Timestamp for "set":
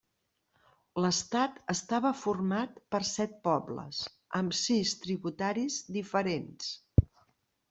3.09-3.37